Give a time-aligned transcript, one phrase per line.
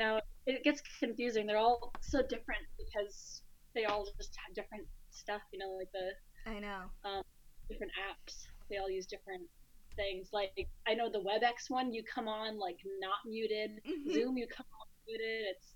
[0.00, 1.46] know, it gets confusing.
[1.46, 3.42] They're all so different because
[3.74, 5.42] they all just have different stuff.
[5.52, 6.90] You know, like the I know.
[7.04, 7.22] um,
[7.68, 8.46] different apps.
[8.68, 9.42] They all use different
[9.96, 10.30] things.
[10.32, 10.52] Like
[10.88, 13.80] I know the WebEx one, you come on like not muted.
[13.86, 14.12] Mhm.
[14.12, 15.46] Zoom, you come on muted.
[15.54, 15.74] It's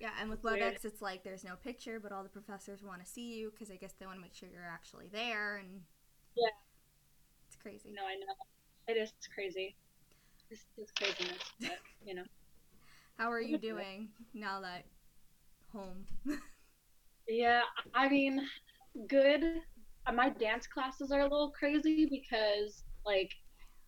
[0.00, 0.60] Yeah, and with Weird.
[0.60, 3.70] WebEx, it's like there's no picture, but all the professors want to see you because
[3.70, 5.82] I guess they want to make sure you're actually there, and
[6.36, 6.48] Yeah.
[7.46, 7.92] it's crazy.
[7.92, 8.34] no, I know
[8.88, 9.76] it is crazy.
[10.50, 12.24] It's just craziness, but you know.
[13.18, 14.84] How are you doing now that
[15.72, 16.06] home?
[17.28, 17.62] Yeah,
[17.94, 18.40] I mean,
[19.08, 19.44] good.
[20.06, 23.30] Uh, My dance classes are a little crazy because, like,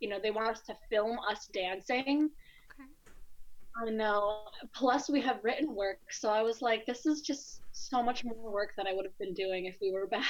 [0.00, 2.30] you know, they want us to film us dancing.
[2.72, 2.88] Okay.
[3.76, 4.44] I know.
[4.74, 8.50] Plus, we have written work, so I was like, this is just so much more
[8.50, 10.24] work than I would have been doing if we were back.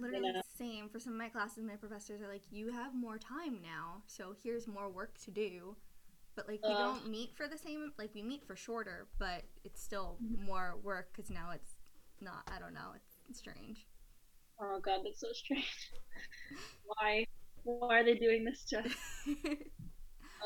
[0.00, 0.42] Literally know.
[0.42, 0.88] the same.
[0.88, 4.36] For some of my classes, my professors are like, "You have more time now, so
[4.44, 5.74] here's more work to do."
[6.36, 7.92] But like, we don't meet for the same.
[7.98, 10.44] Like, we meet for shorter, but it's still Mhm.
[10.44, 11.76] more work because now it's
[12.20, 12.48] not.
[12.54, 12.92] I don't know.
[12.94, 13.86] It's, it's strange.
[14.60, 15.92] Oh God, that's so strange.
[16.84, 17.26] Why?
[17.64, 18.92] Why are they doing this to us?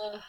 [0.05, 0.21] Ugh.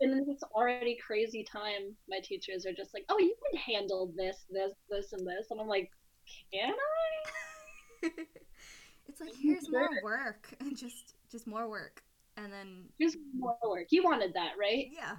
[0.00, 1.94] And it's already crazy time.
[2.08, 5.60] My teachers are just like, "Oh, you can handle this, this, this, and this," and
[5.60, 5.90] I'm like,
[6.52, 8.08] "Can I?"
[9.08, 12.02] it's like here's more work and just just more work,
[12.36, 13.86] and then Here's more work.
[13.90, 14.86] You wanted that, right?
[14.92, 15.16] yeah.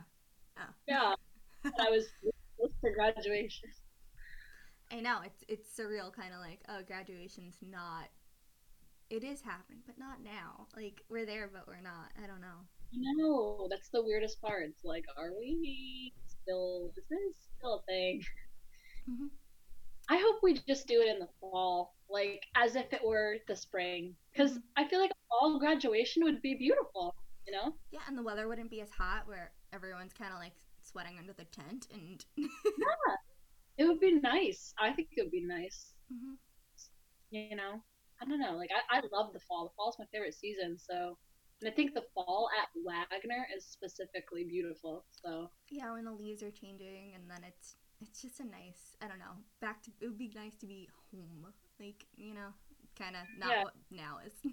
[0.87, 1.13] Yeah.
[1.79, 2.07] I was
[2.57, 3.69] close to graduation.
[4.91, 8.09] I know it's it's surreal, kind of like oh, graduation's not.
[9.09, 10.67] It is happening, but not now.
[10.75, 12.11] Like we're there, but we're not.
[12.21, 12.65] I don't know.
[12.93, 14.63] No, that's the weirdest part.
[14.67, 16.91] It's like, are we still?
[16.97, 18.21] Is this still a thing?
[19.09, 19.29] Mhm.
[20.09, 23.55] I hope we just do it in the fall, like as if it were the
[23.55, 24.63] spring, because Mhm.
[24.75, 27.15] I feel like fall graduation would be beautiful.
[27.47, 27.73] You know?
[27.91, 31.33] Yeah, and the weather wouldn't be as hot where everyone's kind of like sweating under
[31.33, 32.23] the tent and.
[32.37, 33.15] yeah,
[33.77, 34.73] It would be nice.
[34.79, 35.93] I think it would be nice.
[36.13, 36.37] Mhm.
[37.31, 37.81] You know?
[38.21, 38.55] I don't know.
[38.55, 39.65] Like I, I love the fall.
[39.65, 40.77] The fall's my favorite season.
[40.77, 41.17] So,
[41.61, 45.05] and I think the fall at Wagner is specifically beautiful.
[45.23, 45.49] So.
[45.69, 48.95] Yeah, when the leaves are changing, and then it's it's just a nice.
[49.01, 49.33] I don't know.
[49.61, 51.47] Back to it would be nice to be home,
[51.79, 52.49] like you know,
[52.97, 53.63] kind of not Yeah.
[53.63, 54.33] what now is.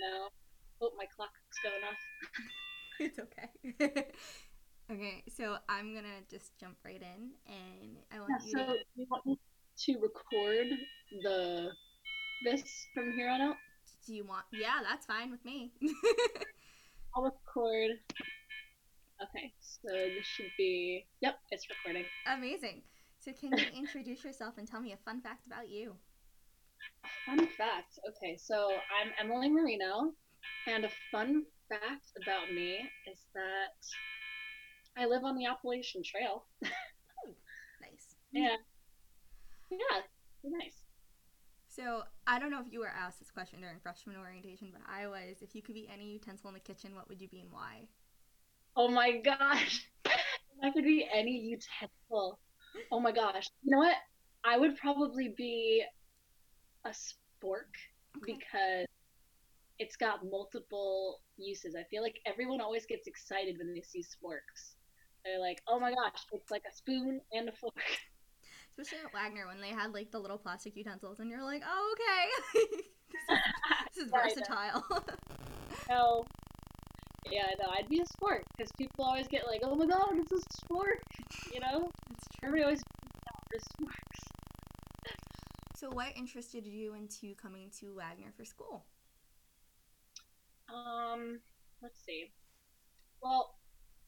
[0.00, 0.28] No.
[0.82, 2.00] Oh, my clock's going off.
[3.00, 4.06] it's okay.
[4.92, 8.78] okay, so I'm gonna just jump right in, and I want Yeah, you so to.
[8.94, 9.38] you want me
[9.86, 10.66] to record
[11.22, 11.70] the
[12.44, 12.62] this
[12.94, 13.56] from here on out?
[14.06, 14.44] Do you want?
[14.52, 15.72] Yeah, that's fine with me.
[17.16, 17.92] I'll record.
[19.22, 21.06] Okay, so this should be.
[21.22, 22.04] Yep, it's recording.
[22.26, 22.82] Amazing.
[23.18, 25.96] So can you introduce yourself and tell me a fun fact about you?
[27.26, 27.98] Fun fact.
[28.10, 30.12] Okay, so I'm Emily Marino,
[30.66, 33.76] and a fun fact about me is that
[34.96, 36.46] I live on the Appalachian Trail.
[37.82, 38.16] Nice.
[38.32, 38.56] Yeah.
[39.70, 40.00] Yeah,
[40.44, 40.84] nice.
[41.68, 45.06] So I don't know if you were asked this question during freshman orientation, but I
[45.06, 45.42] was.
[45.42, 47.88] If you could be any utensil in the kitchen, what would you be and why?
[48.76, 49.86] Oh my gosh.
[50.62, 52.38] I could be any utensil.
[52.90, 53.50] Oh my gosh.
[53.62, 53.96] You know what?
[54.44, 55.84] I would probably be
[56.86, 57.72] a spork
[58.16, 58.32] Okay.
[58.34, 58.86] because
[59.78, 61.74] it's got multiple uses.
[61.76, 64.74] I feel like everyone always gets excited when they see sporks.
[65.24, 67.74] They're like, oh my gosh, it's like a spoon and a fork.
[68.78, 71.94] Especially at Wagner when they had like the little plastic utensils, and you're like, oh
[71.94, 72.68] okay,
[73.10, 73.38] this is,
[73.96, 74.82] this is Yeah, I know.
[74.82, 75.04] versatile.
[75.90, 76.24] No.
[77.30, 80.30] Yeah, no, I'd be a spork because people always get like, oh my god, it's
[80.32, 81.00] a spork.
[81.52, 81.88] You know?
[82.08, 82.48] That's true.
[82.48, 82.82] Everybody always
[83.50, 84.35] for sporks.
[85.86, 88.86] So what interested you into coming to Wagner for school?
[90.68, 91.38] Um,
[91.80, 92.32] let's see.
[93.22, 93.54] Well,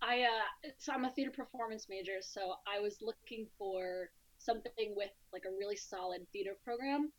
[0.03, 5.11] I uh, so I'm a theater performance major, so I was looking for something with
[5.33, 7.13] like a really solid theater program,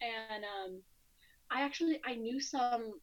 [0.00, 0.80] and um,
[1.52, 2.94] I actually I knew some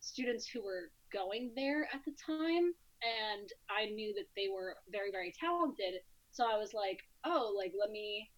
[0.00, 5.12] students who were going there at the time, and I knew that they were very
[5.12, 6.00] very talented.
[6.32, 8.28] So I was like, oh, like let me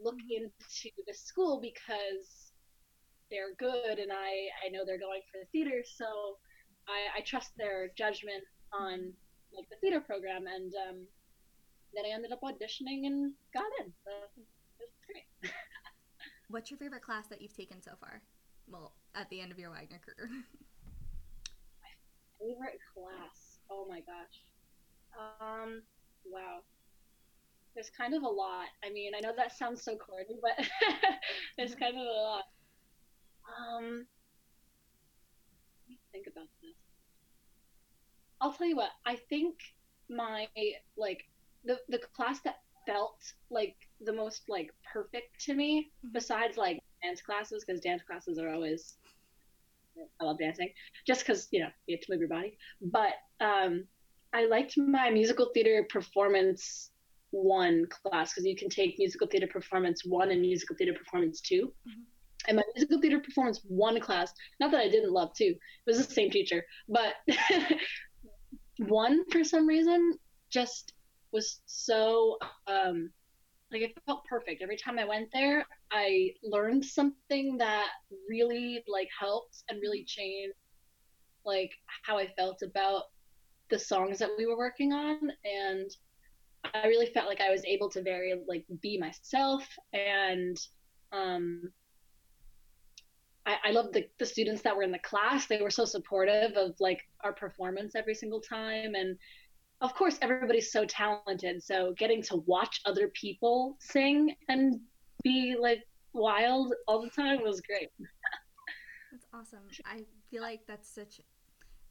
[0.00, 2.52] look into the school because
[3.30, 6.38] they're good, and I I know they're going for the theater, so
[6.88, 9.12] I, I trust their judgment on
[9.52, 11.06] like the theater program, and um,
[11.94, 13.92] then I ended up auditioning and got in.
[14.04, 14.10] So
[14.80, 15.52] it was great.
[16.48, 18.22] What's your favorite class that you've taken so far?
[18.68, 20.28] Well, at the end of your Wagner career.
[21.82, 21.92] My
[22.40, 23.58] favorite class?
[23.70, 24.38] Oh my gosh.
[25.40, 25.82] Um,
[26.24, 26.60] wow.
[27.78, 28.66] There's kind of a lot.
[28.84, 30.66] I mean, I know that sounds so corny, but
[31.56, 32.42] there's kind of a lot.
[33.56, 34.04] Um,
[35.86, 36.74] let me think about this.
[38.40, 38.90] I'll tell you what.
[39.06, 39.54] I think
[40.10, 40.48] my
[40.96, 41.22] like
[41.64, 46.12] the the class that felt like the most like perfect to me Mhm.
[46.14, 48.98] besides like dance classes because dance classes are always
[50.20, 50.70] I love dancing
[51.06, 53.86] just because you know you have to move your body but um
[54.32, 56.90] I liked my musical theater performance
[57.30, 61.72] one class because you can take musical theater performance one and musical theater performance 2
[61.86, 62.04] Mhm.
[62.48, 65.98] and my musical theater performance one class not that I didn't love two it was
[65.98, 67.14] the same teacher but
[68.78, 70.14] one for some reason
[70.50, 70.92] just
[71.32, 73.10] was so um
[73.70, 74.62] like it felt perfect.
[74.62, 77.88] Every time i went there i learned something that
[78.28, 80.54] really like helped and really changed
[81.44, 81.70] like
[82.04, 83.02] how i felt about
[83.70, 85.90] the songs that we were working on and
[86.74, 90.58] i really felt like i was able to very like be myself and
[91.12, 91.62] um
[93.48, 95.46] I, I loved the, the students that were in the class.
[95.46, 98.94] They were so supportive of like our performance every single time.
[98.94, 99.16] And
[99.80, 101.62] of course, everybody's so talented.
[101.62, 104.80] So getting to watch other people sing and
[105.24, 105.80] be like
[106.12, 107.88] wild all the time was great.
[109.10, 109.60] That's awesome.
[109.86, 111.20] I feel like that's such.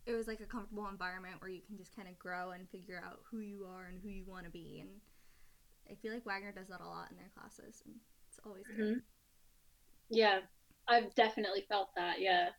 [0.08, 3.02] It was like a comfortable environment where you can just kind of grow and figure
[3.06, 4.80] out who you are and who you want to be.
[4.80, 4.90] And
[5.92, 7.96] I feel like Wagner does that a lot in their classes, and
[8.30, 8.80] it's always good.
[8.80, 9.02] Mhm.
[10.10, 10.40] Yeah,
[10.88, 12.22] I've definitely felt that.
[12.22, 12.50] Yeah,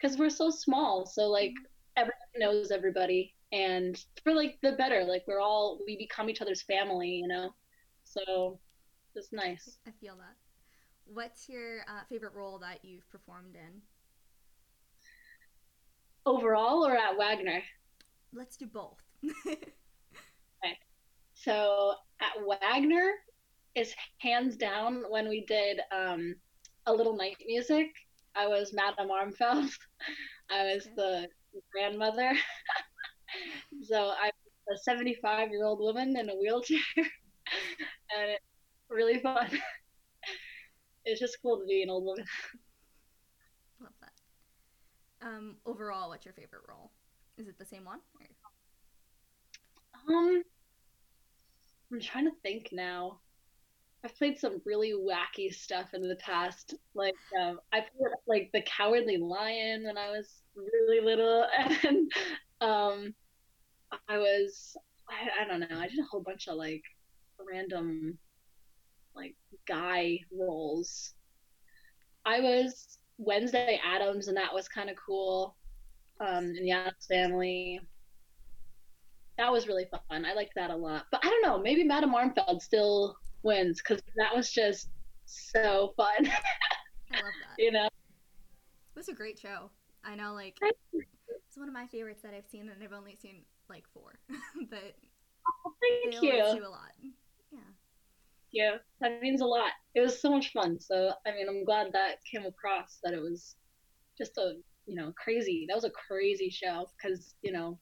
[0.00, 1.06] because we're so small.
[1.06, 1.54] So like
[1.96, 5.04] everybody knows everybody, and for like the better.
[5.04, 7.54] Like we're all we become each other's family, you know.
[8.04, 8.60] So
[9.14, 9.78] it's nice.
[9.86, 10.36] I feel that.
[11.06, 13.82] What's your uh, favorite role that you've performed in?
[16.28, 17.62] Overall, or at Wagner.
[18.34, 18.98] Let's do both.
[19.48, 20.76] okay.
[21.32, 23.12] So at Wagner
[23.74, 26.34] is hands down when we did um,
[26.84, 27.86] a little night music.
[28.36, 29.70] I was Madame Armfeldt.
[30.50, 30.94] I was Okay.
[30.96, 31.28] the
[31.72, 32.32] grandmother.
[33.82, 34.30] so I'm
[34.70, 38.44] a 75 year old woman in a wheelchair, and it's
[38.90, 39.48] really fun.
[41.06, 42.26] it's just cool to be an old woman.
[45.22, 46.90] Um, overall, what's your favorite role?
[47.36, 48.00] Is it the same one?
[50.08, 50.16] Or...
[50.16, 50.42] Um,
[51.92, 53.20] I'm trying to think now.
[54.04, 56.74] I've played some really wacky stuff in the past.
[56.94, 61.46] Like um, I played like the Cowardly Lion when I was really little,
[61.84, 62.12] and
[62.60, 63.14] um,
[64.08, 64.76] I was
[65.08, 65.78] I, I don't know.
[65.78, 66.82] I did a whole bunch of like
[67.52, 68.18] random
[69.16, 69.34] like
[69.66, 71.14] guy roles.
[72.24, 75.56] I was Wednesday Addams, and that was kind of cool.
[76.20, 77.80] Um, in the Addams Family.
[79.36, 80.24] That was really fun.
[80.24, 81.06] I liked that a lot.
[81.12, 81.60] But I don't know.
[81.60, 84.88] Maybe Madame Armfeldt still wins because that was just
[85.26, 86.08] so fun.
[87.12, 87.54] I love that.
[87.62, 87.86] you know.
[87.86, 89.70] It was a great show.
[90.04, 90.58] I know, like,
[90.92, 94.18] it's one of my favorites that I've seen, and I've only seen like four,
[94.70, 94.96] but
[95.80, 96.32] Thank they you.
[96.32, 96.92] do a lot.
[98.52, 98.76] Yeah.
[99.00, 99.72] That means a lot.
[99.94, 100.80] It was so much fun.
[100.80, 103.56] So I mean, I'm glad that came across that it was
[104.16, 104.54] just a
[104.86, 105.66] you know crazy.
[105.68, 107.78] That was a crazy show because you know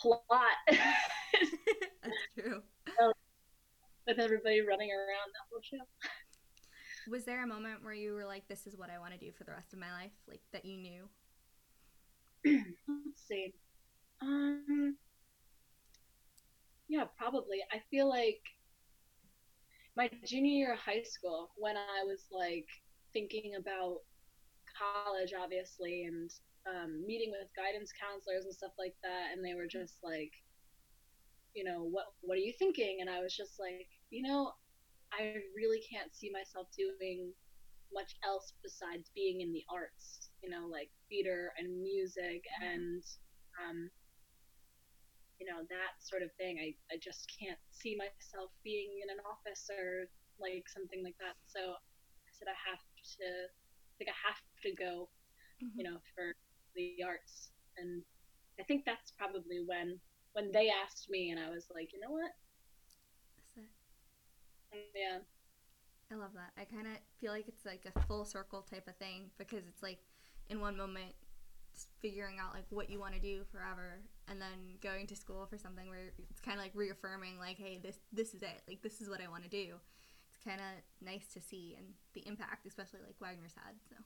[0.00, 0.22] plot
[0.70, 2.62] That's true.
[4.06, 5.84] with everybody running around that whole show.
[7.10, 9.32] Was there a moment where you were like, "This is what I want to do
[9.32, 11.08] for the rest of my life," like that you knew?
[12.88, 13.54] Let's see.
[14.20, 14.96] Um,
[16.88, 17.58] yeah, probably.
[17.72, 18.40] I feel like
[19.98, 22.70] my junior year of high school, when I was like
[23.12, 23.98] thinking about
[24.78, 26.30] college, obviously, and
[26.70, 30.30] um, meeting with guidance counselors and stuff like that, and they were just like,
[31.52, 32.98] you know, what what are you thinking?
[33.00, 34.54] And I was just like, you know,
[35.10, 37.34] I really can't see myself doing
[37.92, 43.02] much else besides being in the arts, you know, like theater and music and
[43.58, 43.90] um,
[45.38, 46.58] you know, that sort of thing.
[46.58, 51.38] I, I just can't see myself being in an office or like something like that.
[51.46, 53.28] So I said I have to
[53.98, 55.08] like I have to go,
[55.62, 55.74] Mhm.
[55.74, 56.34] you know, for
[56.74, 57.50] the arts.
[57.78, 58.02] And
[58.58, 60.00] I think that's probably when
[60.34, 62.30] when they asked me and I was like, you know what?
[64.94, 65.18] Yeah.
[66.10, 66.52] I love that.
[66.56, 69.82] I kind of feel like it's like a full circle type of thing because it's
[69.82, 69.98] like
[70.48, 71.14] in one moment
[72.00, 74.00] figuring out like what you want to do forever
[74.30, 77.78] and then going to school for something where it's kind of like reaffirming like hey
[77.82, 79.74] this this is it like this is what I want to do.
[80.28, 83.74] It's kind of nice to see and the impact especially like Wagner's had.
[83.88, 83.96] So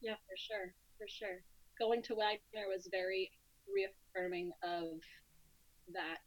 [0.00, 1.38] Yeah, for sure, for sure.
[1.78, 3.30] Going to Wagner was very
[3.68, 5.00] reaffirming of
[5.92, 6.18] that,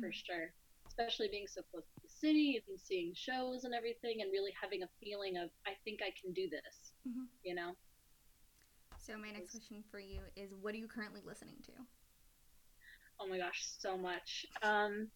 [0.00, 0.14] for Mm.
[0.14, 0.54] sure.
[0.86, 4.82] Especially being so close to the city and seeing shows and everything, and really having
[4.82, 6.92] a feeling of I think I can do this.
[7.06, 7.28] Mhm.
[7.42, 7.76] You know.
[9.06, 11.72] So my next question for you is what are you currently listening to?
[13.20, 14.46] oh my gosh, so much.
[14.62, 15.08] Um,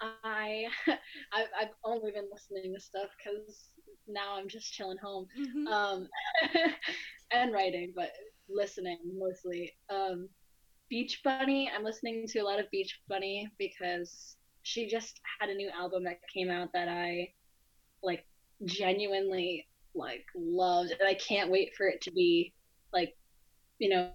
[0.00, 0.66] I
[1.32, 3.70] I've, I've only been listening to stuff because
[4.08, 5.66] now I'm just chilling home, Mhm.
[5.68, 6.08] um,
[7.32, 8.10] and writing, but
[8.48, 9.72] listening mostly.
[9.90, 10.28] Um,
[10.88, 11.70] Beach Bunny.
[11.74, 16.04] I'm listening to a lot of Beach Bunny because she just had a new album
[16.04, 17.32] that came out that I
[18.02, 18.26] like
[18.64, 22.54] genuinely like loved, and I can't wait for it to be
[22.92, 23.16] like
[23.78, 24.10] you know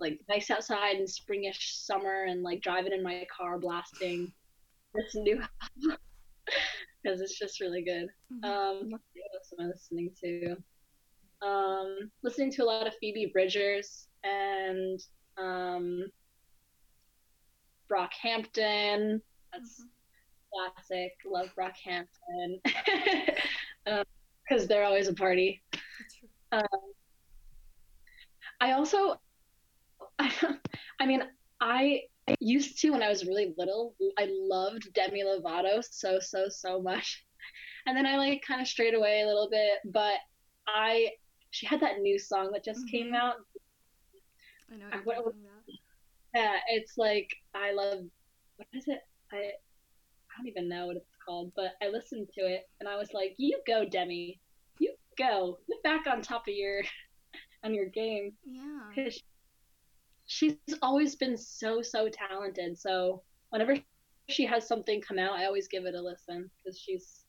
[0.00, 4.32] like nice outside and springish summer and like driving in my car blasting
[4.94, 5.34] this new
[5.82, 5.98] album
[7.02, 8.08] because it's just really good.
[8.32, 8.44] Mhm.
[8.44, 9.00] Um, what
[9.34, 10.56] else am I listening to?
[11.46, 15.00] Um, listening to a lot of Phoebe Bridgers and
[15.36, 16.04] um,
[17.90, 19.20] Brockhampton.
[19.52, 19.90] That's Mhm.
[20.52, 21.12] classic.
[21.26, 22.60] Love Brockhampton
[24.48, 25.62] because they're always a party.
[25.72, 26.60] True.
[28.64, 29.20] I also,
[30.18, 31.22] I mean,
[31.60, 32.00] I
[32.40, 33.94] used to when I was really little.
[34.18, 37.26] I loved Demi Lovato so so so much,
[37.86, 39.80] and then I like kind of strayed away a little bit.
[39.84, 40.14] But
[40.66, 41.10] I,
[41.50, 43.16] she had that new song that just came Mhm.
[43.16, 43.34] out.
[44.72, 45.34] I know what what-
[46.34, 48.00] Yeah, it's like I love.
[48.56, 49.00] What is it?
[49.30, 52.96] I, I don't even know what it's called, but I listened to it and I
[52.96, 54.40] was like, "You go, Demi.
[54.78, 55.58] You go.
[55.68, 56.82] Get back on top of your,
[57.64, 58.92] on your game." Yeah.
[58.94, 59.22] because
[60.26, 63.76] she's always been so so talented so whenever
[64.28, 67.24] she has something come out i always give it a listen because she's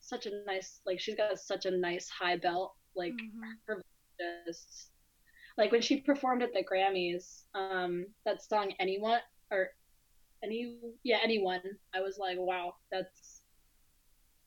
[0.00, 3.14] such a nice like she's got such a nice high belt like
[3.68, 3.82] Mhm.
[4.46, 4.90] just
[5.58, 9.70] like when she performed at the grammys um that song anyone or
[10.44, 11.60] any yeah anyone
[11.94, 13.42] i was like wow that's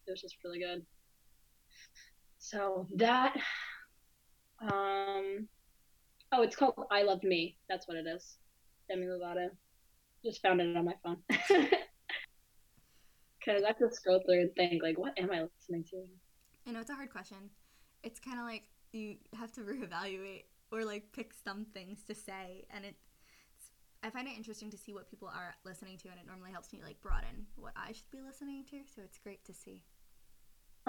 [0.08, 0.86] it was just really good
[2.38, 3.36] so that
[4.62, 5.48] um
[6.32, 8.38] oh it's called i loved me that's what it is
[8.90, 9.50] demi lovato
[10.24, 11.18] just found it on my phone
[13.40, 16.04] because i to scroll through and think like what am i listening to
[16.70, 17.50] I know it's a hard question.
[18.04, 22.66] It's kind of like you have to reevaluate or like pick some things to say,
[22.70, 22.96] and it.
[24.02, 26.72] I find it interesting to see what people are listening to, and it normally helps
[26.72, 28.82] me like broaden what I should be listening to.
[28.96, 29.84] So it's great to see.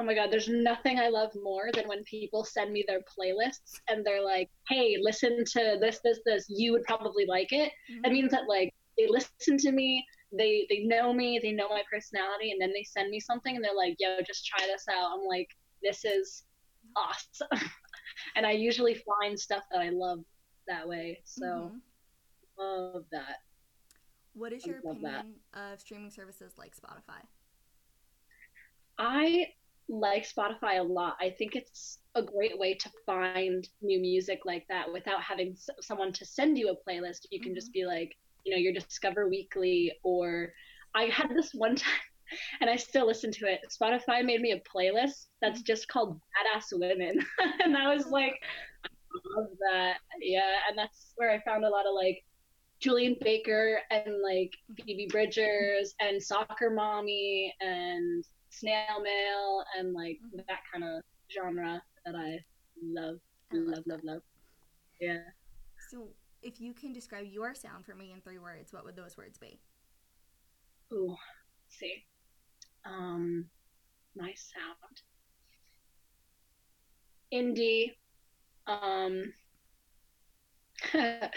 [0.01, 3.81] Oh my god, there's nothing I love more than when people send me their playlists
[3.87, 6.47] and they're like, "Hey, listen to this, this, this.
[6.49, 7.71] You would probably like it."
[8.03, 10.03] That means that like they listen to me,
[10.33, 13.63] they they know me, they know my personality, and then they send me something and
[13.63, 15.49] they're like, "Yo, just try this out." I'm like,
[15.83, 16.45] "This is
[16.97, 17.49] awesome,"
[18.37, 20.21] and I usually find stuff that I love
[20.67, 21.21] that way.
[21.27, 21.81] So Mhm.
[22.59, 23.37] love that.
[24.33, 25.27] what is your love that.
[25.27, 27.27] opinion of streaming services like Spotify?
[28.99, 29.53] I
[29.91, 31.17] like Spotify a lot.
[31.21, 35.69] I think it's a great way to find new music like that without having s-
[35.81, 37.27] someone to send you a playlist.
[37.31, 37.81] You can just mm-hmm.
[37.81, 40.53] be like, you know, your Discover Weekly, or
[40.95, 41.93] I had this one time,
[42.61, 43.61] and I still listen to it.
[43.69, 47.19] Spotify made me a playlist that's just called Badass Women,
[47.65, 48.11] and I was oh.
[48.11, 48.35] like,
[48.85, 49.97] I love that.
[50.21, 52.25] Yeah, and that's where I found a lot of like
[52.79, 60.47] Julien Baker and like Phoebe Bridgers and Soccer Mommy and Snail Mail and like Mhm.
[60.47, 62.45] that kind of genre that I
[62.83, 63.21] love,
[63.53, 64.23] I love love, love, love.
[65.01, 65.31] Yeah.
[65.91, 69.17] So, if you can describe your sound for me in three words, what would those
[69.17, 69.61] words be?
[70.93, 72.05] Ooh, let's see.
[72.85, 73.51] Um,
[74.17, 75.03] my sound.
[77.33, 77.97] Indie.
[78.67, 79.33] Um,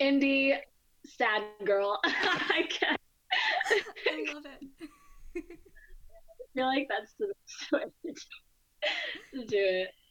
[0.00, 0.58] indie
[1.04, 2.00] sad girl.
[2.04, 3.00] I can't.
[4.06, 4.88] I love it.
[6.54, 8.12] feel like that's the best way
[9.34, 9.56] to do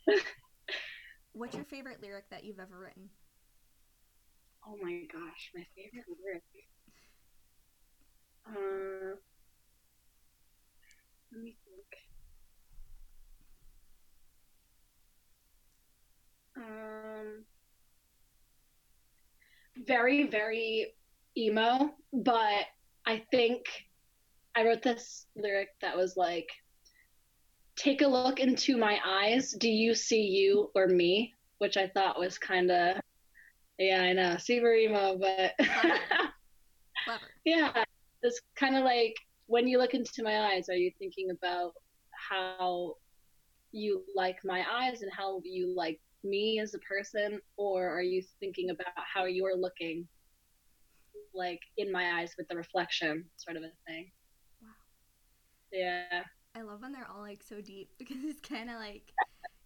[0.07, 0.23] it.
[1.33, 3.09] What's your favorite lyric that you've ever written?
[4.65, 6.43] Oh my gosh, my favorite lyric.
[8.47, 9.15] Uh,
[11.31, 11.87] let me think.
[16.57, 17.45] Um,
[19.85, 20.93] very, very
[21.37, 22.65] emo, but
[23.05, 23.63] I think
[24.57, 26.49] I wrote this lyric that was like,
[27.75, 29.51] Take a look into my eyes.
[29.51, 31.35] Do you see you or me?
[31.59, 32.97] Which I thought was kind of,
[33.77, 35.53] yeah, I know, super emo, but
[37.05, 37.21] Clever.
[37.45, 37.83] yeah,
[38.23, 39.13] it's kind of like
[39.45, 41.73] when you look into my eyes, are you thinking about
[42.11, 42.95] how
[43.71, 48.23] you like my eyes and how you like me as a person, or are you
[48.39, 50.07] thinking about how you're looking
[51.35, 54.09] like in my eyes with the reflection, sort of a thing?
[55.71, 56.23] Yeah.
[56.55, 59.13] I love when they're all like so deep because it's kind of like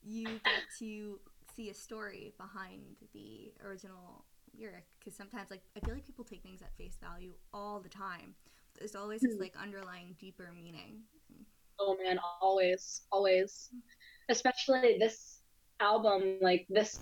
[0.04, 1.20] you get to
[1.56, 2.82] see a story behind
[3.14, 4.26] the original
[4.58, 7.90] lyric because sometimes like I feel like people take things at face value all the
[7.90, 8.36] time.
[8.78, 9.42] There's always this hmm.
[9.42, 11.02] like underlying deeper meaning.
[11.80, 13.70] Oh man, always, always.
[13.76, 13.80] Mm.
[14.30, 15.42] Especially this
[15.80, 17.00] album, like this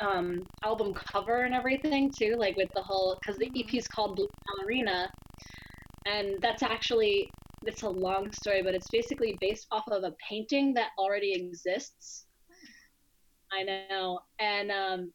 [0.00, 3.68] um album cover and everything too, like with the whole because the mm-hmm.
[3.68, 5.10] EP is called Blue Ballerina,
[6.06, 7.28] and that's actually
[7.68, 12.26] it's a long story, but it's basically based off of a painting that already exists.
[13.52, 15.12] I know, and um,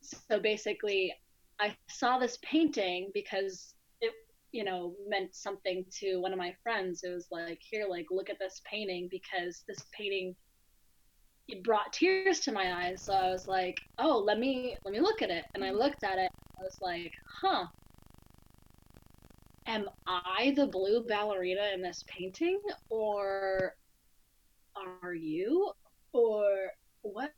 [0.00, 1.14] so basically,
[1.60, 4.12] I saw this painting because it,
[4.52, 7.02] you know, meant something to one of my friends.
[7.04, 10.34] It was like, here, like, look at this painting because this painting
[11.48, 13.02] it brought tears to my eyes.
[13.02, 15.44] So I was like, oh, let me let me look at it.
[15.54, 16.30] And I looked at it.
[16.30, 17.66] And I was like, huh.
[19.66, 23.74] Am I the blue ballerina in this painting, or
[24.76, 25.72] are you,
[26.12, 26.44] or
[27.02, 27.32] what?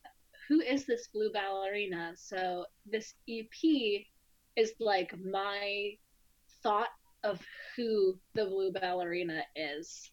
[0.49, 2.13] Who is this blue ballerina?
[2.17, 4.05] So this EP
[4.57, 5.93] is like my
[6.63, 6.89] thought
[7.23, 7.41] of
[7.77, 10.11] who the blue ballerina is.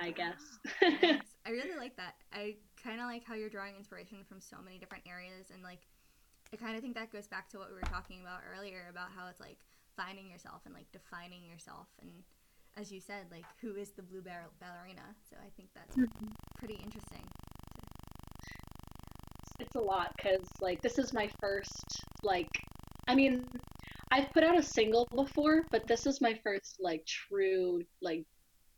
[0.00, 0.40] I guess.
[0.82, 1.20] nice.
[1.46, 2.14] I really like that.
[2.32, 5.80] I kind of like how you're drawing inspiration from so many different areas, and like,
[6.52, 9.08] I kind of think that goes back to what we were talking about earlier about
[9.14, 9.58] how it's like
[9.96, 12.10] finding yourself and like defining yourself, and
[12.76, 15.02] as you said, like who is the blue bar- ballerina.
[15.28, 16.26] So I think that's mm-hmm.
[16.58, 17.22] pretty interesting.
[19.60, 21.84] It's a lot because like this is my first
[22.22, 22.50] like,
[23.06, 23.44] I mean,
[24.10, 28.24] I've put out a single before, but this is my first like true like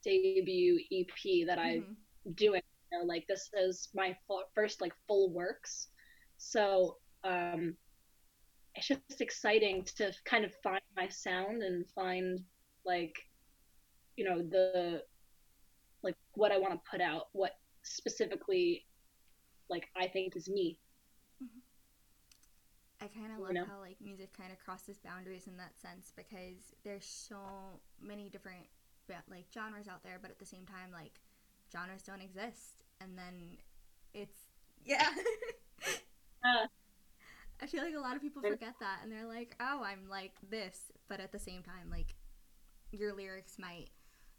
[0.04, 1.60] debut EP that mm-hmm.
[1.60, 1.96] I'm
[2.34, 2.62] doing.
[2.92, 4.16] You know, like this is my
[4.54, 5.88] first like full works,
[6.36, 7.74] so um,
[8.76, 12.40] it's just exciting to kind of find my sound and find
[12.84, 13.14] like
[14.16, 15.02] you know the
[16.02, 17.52] like what I want to put out, what
[17.82, 18.84] specifically
[19.68, 20.78] like I think is me.
[21.42, 23.04] Mm-hmm.
[23.04, 23.66] I kind of love you know?
[23.66, 27.38] how like music kind of crosses boundaries in that sense because there's so
[28.00, 28.66] many different
[29.30, 31.20] like genres out there, but at the same time, like
[31.72, 33.58] genres don't exist, and then
[34.14, 34.46] it's
[34.84, 35.08] yeah.
[36.44, 36.66] uh,
[37.62, 40.32] I feel like a lot of people forget that, and they're like, "Oh, I'm like
[40.48, 42.14] this," but at the same time, like
[42.92, 43.90] your lyrics might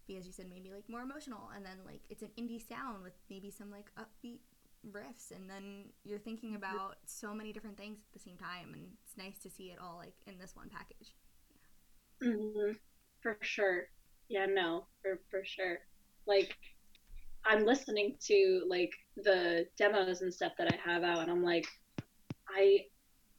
[0.08, 3.04] be, as you said, maybe like more emotional, and then like it's an indie sound
[3.04, 4.40] with maybe some like upbeat
[4.92, 8.84] riffs, and then you're thinking about so many different things at the same time, and
[9.04, 11.14] it's nice to see it all like in this one package.
[12.22, 12.30] Yeah.
[12.30, 12.74] Mm-hmm.
[13.22, 13.88] For sure.
[14.30, 15.80] Yeah, no, for for sure.
[16.26, 16.56] Like
[17.46, 21.66] I'm listening to like the demos and stuff that I have out and I'm like
[22.50, 22.86] I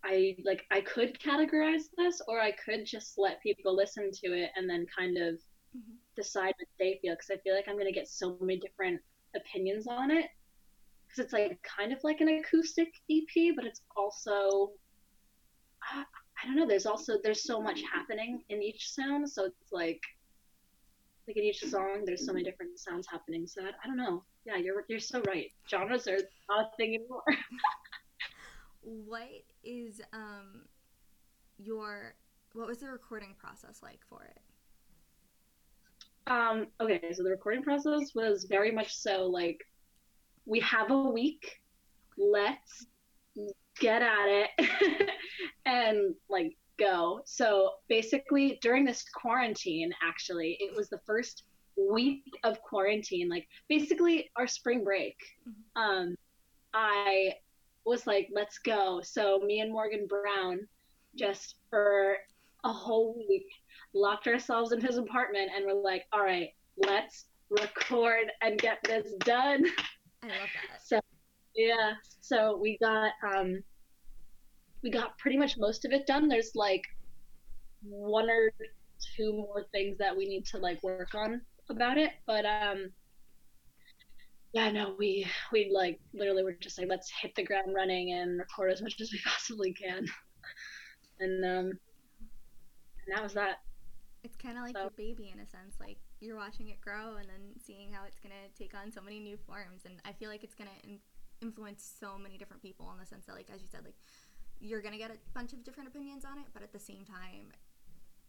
[0.04, 4.50] I like I could categorize this or I could just let people listen to it
[4.56, 5.34] and then kind of
[5.76, 5.94] mm-hmm.
[6.16, 9.00] decide what they feel because I feel like I'm going to get so many different
[9.34, 10.26] opinions on it.
[11.06, 14.72] Because it's like kind of like an acoustic EP but it's also
[15.82, 16.02] I,
[16.42, 20.02] I don't know there's also there's so much happening in each sound so it's like
[21.26, 24.22] like in each song there's so many different sounds happening so I, I don't know.
[24.44, 25.50] Yeah you're you're so right.
[25.68, 27.22] Genres are not a thing anymore
[28.82, 29.28] what
[29.62, 30.62] is um
[31.58, 32.14] your
[32.52, 34.40] what was the recording process like for it
[36.30, 39.64] um okay so the recording process was very much so like
[40.46, 41.60] we have a week
[42.16, 42.86] let's
[43.80, 45.10] get at it
[45.66, 47.20] and like go.
[47.26, 51.44] So basically, during this quarantine, actually, it was the first
[51.76, 55.16] week of quarantine, like basically our spring break.
[55.48, 55.82] Mm-hmm.
[55.82, 56.16] Um,
[56.72, 57.34] I
[57.88, 59.00] was like, let's go.
[59.02, 60.60] So me and Morgan Brown
[61.16, 62.16] just for
[62.64, 63.46] a whole week
[63.94, 69.12] locked ourselves in his apartment and we're like, all right, let's record and get this
[69.20, 69.64] done.
[70.22, 70.36] I love
[70.70, 70.82] that.
[70.84, 71.00] So
[71.54, 73.62] yeah, so we got um
[74.82, 76.28] we got pretty much most of it done.
[76.28, 76.82] There's like
[77.82, 78.52] one or
[79.16, 82.90] two more things that we need to like work on about it, but um
[84.52, 88.38] yeah, no, we we like literally were just like let's hit the ground running and
[88.38, 90.06] record as much as we possibly can.
[91.20, 91.78] and um
[93.06, 93.58] and that was that.
[94.24, 94.82] It's kind of like so.
[94.82, 98.18] your baby in a sense, like you're watching it grow and then seeing how it's
[98.18, 100.88] going to take on so many new forms and I feel like it's going to
[100.88, 100.98] in-
[101.40, 103.94] influence so many different people in the sense that like as you said like
[104.60, 107.04] you're going to get a bunch of different opinions on it, but at the same
[107.04, 107.52] time,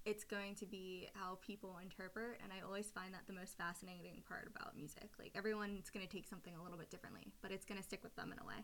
[0.05, 2.39] it's going to be how people interpret.
[2.43, 5.09] And I always find that the most fascinating part about music.
[5.19, 8.03] Like, everyone's going to take something a little bit differently, but it's going to stick
[8.03, 8.63] with them in a way.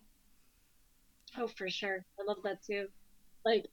[1.37, 2.05] Oh, for sure.
[2.19, 2.87] I love that too.
[3.45, 3.67] Like,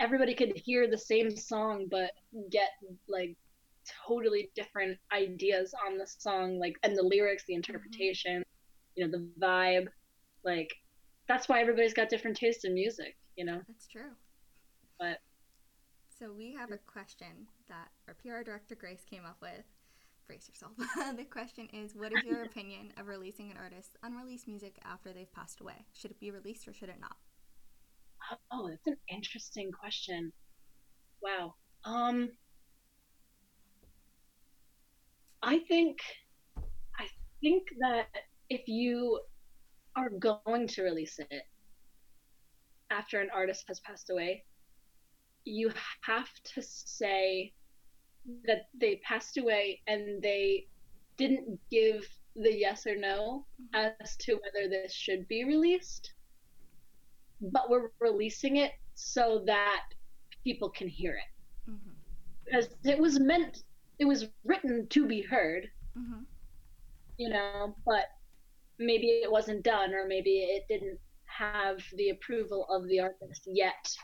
[0.00, 2.12] everybody could hear the same song, but
[2.50, 2.70] get,
[3.08, 3.36] like,
[4.06, 7.58] totally different ideas on the song, like, and the lyrics, the mm-hmm.
[7.58, 9.00] interpretation, mm-hmm.
[9.00, 9.86] you know, the vibe.
[10.44, 10.74] Like,
[11.28, 14.10] that's why everybody's got different tastes in music you know that's true
[14.98, 15.18] But
[16.18, 19.64] so we have a question that our PR director Grace came up with.
[20.26, 20.72] Brace yourself.
[21.16, 25.32] the question is What is your opinion of releasing an artist's unreleased music after they've
[25.32, 25.84] passed away?
[25.92, 27.16] Should it be released or should it not?
[28.50, 30.32] Oh, that's an interesting question.
[31.22, 31.54] Wow.
[31.84, 32.30] Um,
[35.42, 35.98] I think,
[36.98, 37.06] I
[37.40, 38.06] think that
[38.50, 39.20] if you
[39.94, 41.42] are going to release it
[42.90, 44.44] after an artist has passed away,
[45.46, 45.70] you
[46.02, 47.52] have to say
[48.44, 50.66] that they passed away and they
[51.16, 56.12] didn't give the yes or no as to whether this should be released,
[57.40, 59.84] but we're releasing it so that
[60.44, 61.70] people can hear it.
[61.70, 61.90] Mm-hmm.
[62.44, 63.62] Because it was meant,
[63.98, 66.22] it was written to be heard, mm-hmm.
[67.16, 68.06] you know, but
[68.78, 73.96] maybe it wasn't done or maybe it didn't have the approval of the artist yet.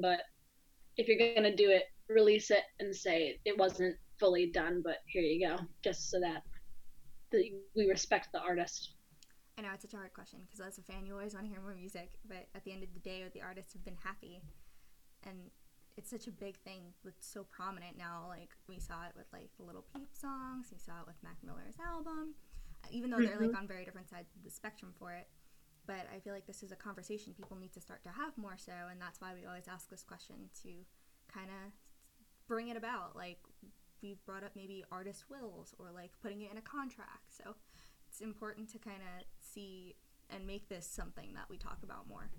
[0.00, 0.20] But
[0.96, 4.98] if you're going to do it, release it and say it wasn't fully done, but
[5.06, 6.42] here you go, just so that
[7.32, 8.94] the, we respect the artist.
[9.58, 11.50] I know it's such a hard question because as a fan, you always want to
[11.50, 14.42] hear more music, but at the end of the day, the artists have been happy,
[15.26, 15.50] and
[15.96, 18.24] it's such a big thing that's so prominent now.
[18.28, 21.36] Like we saw it with like the Lil Peep songs, we saw it with Mac
[21.44, 22.34] Miller's album,
[22.90, 23.52] even though they're mm-hmm.
[23.52, 25.28] like on very different sides of the spectrum for it.
[25.90, 28.54] But I feel like this is a conversation people need to start to have more
[28.56, 30.68] so, and that's why we always ask this question to
[31.26, 31.72] kind of
[32.46, 33.16] bring it about.
[33.16, 33.38] Like
[34.00, 37.34] we've brought up maybe artist wills or like putting it in a contract.
[37.36, 37.56] So
[38.08, 39.96] it's important to kind of see
[40.32, 42.30] and make this something that we talk about more.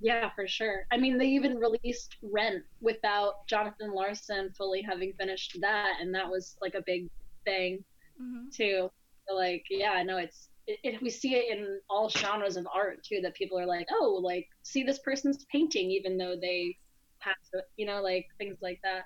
[0.00, 0.86] Yeah, for sure.
[0.90, 6.28] I mean, they even released Rent without Jonathan Larson fully having finished that, and that
[6.28, 7.08] was like a big
[7.44, 7.84] thing
[8.20, 8.48] mm-hmm.
[8.52, 8.90] too.
[9.28, 12.66] So, like, yeah, I know it's it, it, we see it in all genres of
[12.72, 13.20] art too.
[13.22, 16.76] That people are like, oh, like see this person's painting, even though they
[17.20, 19.04] passed it, you know, like things like that.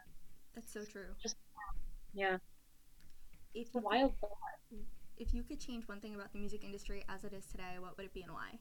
[0.54, 1.06] That's so true.
[1.22, 1.36] Just
[2.12, 2.38] yeah.
[3.54, 4.30] If you wild could,
[5.16, 7.96] If you could change one thing about the music industry as it is today, what
[7.96, 8.58] would it be and why?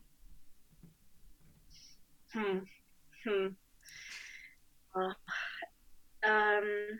[2.33, 2.59] Hmm.
[3.25, 3.47] Hmm.
[4.95, 5.13] Uh,
[6.27, 6.99] um.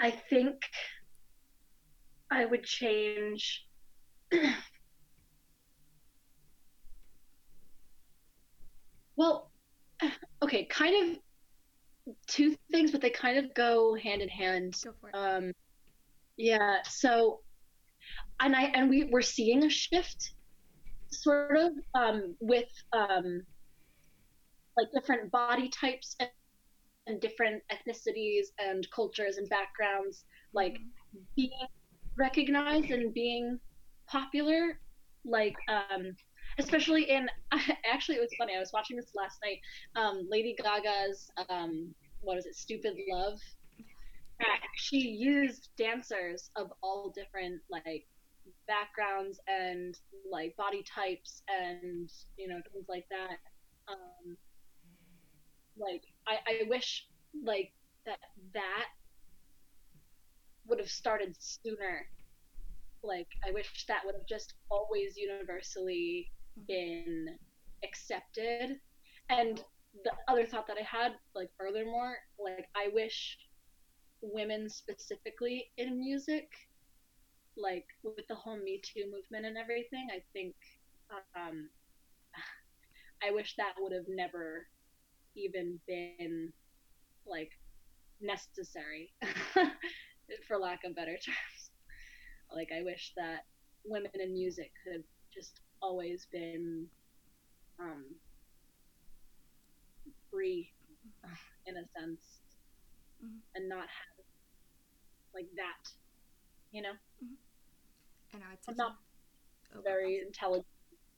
[0.00, 0.62] I think
[2.30, 3.66] I would change
[9.20, 9.50] Well,
[10.42, 11.18] okay, kind of
[12.26, 14.74] two things, but they kind of go hand in hand.
[14.82, 15.14] Go for it.
[15.14, 15.52] Um,
[16.38, 16.78] yeah.
[16.88, 17.40] So,
[18.40, 20.32] and I and we we're seeing a shift,
[21.10, 23.42] sort of, um, with um,
[24.78, 26.30] like different body types and,
[27.06, 31.18] and different ethnicities and cultures and backgrounds, like mm-hmm.
[31.36, 31.68] being
[32.16, 33.58] recognized and being
[34.06, 34.78] popular,
[35.24, 36.14] like um,
[36.58, 37.28] especially in
[37.92, 38.54] actually it was funny.
[38.56, 39.60] I was watching this last night.
[39.96, 42.56] Um, Lady Gaga's um, what is it?
[42.56, 43.38] Stupid Love.
[44.76, 48.06] She used dancers of all different like
[48.66, 49.94] backgrounds and
[50.30, 53.38] like body types and you know things like that.
[53.88, 54.36] Um,
[55.76, 57.06] like I, I wish
[57.44, 57.72] like
[58.06, 58.18] that
[58.54, 58.86] that
[60.70, 62.06] would have started sooner.
[63.02, 66.30] Like i wish that would have just always universally
[66.68, 67.38] been
[67.84, 68.78] accepted.
[69.28, 69.62] And
[70.04, 73.38] the other thought that I had, like furthermore, like I wish
[74.22, 76.48] women specifically in music,
[77.56, 80.54] like with the whole Me Too movement and everything, I think
[81.36, 81.68] um,
[83.26, 84.66] I wish that would have never
[85.36, 86.52] even been
[87.26, 87.50] like
[88.20, 89.12] necessary,
[90.46, 91.70] for lack of better terms.
[92.54, 93.46] Like I wish that
[93.84, 96.86] women in music could just always been
[97.78, 98.04] um,
[100.30, 100.70] free
[101.66, 102.20] in a sense
[103.24, 103.38] mm-hmm.
[103.54, 104.24] and not have
[105.34, 105.90] like that,
[106.72, 106.92] you know?
[107.22, 108.34] Mm-hmm.
[108.34, 108.96] And I say I'm not
[109.76, 110.66] oh, very intelligent,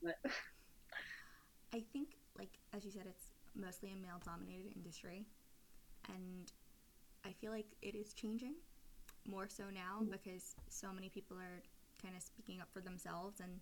[0.02, 0.16] but
[1.74, 5.26] I think, like, as you said, it's mostly a male dominated industry.
[6.08, 6.52] And
[7.24, 8.54] I feel like it is changing
[9.26, 10.12] more so now mm-hmm.
[10.12, 11.62] because so many people are
[12.02, 13.60] kind of speaking up for themselves and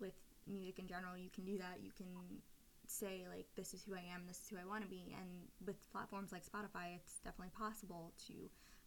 [0.00, 0.14] with
[0.46, 1.78] music in general, you can do that.
[1.82, 2.08] You can
[2.86, 5.28] say like this is who I am, this is who I want to be, and
[5.66, 8.34] with platforms like Spotify, it's definitely possible to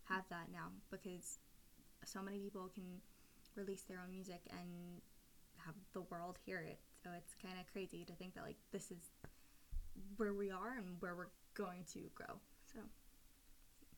[0.06, 1.38] have that now because
[2.04, 3.00] so many people can
[3.56, 5.02] release their own music and
[5.58, 6.80] have the world hear it.
[7.04, 9.12] So it's kind of crazy to think that like this is
[10.18, 12.40] where we are and where we're going to grow.
[12.74, 12.80] So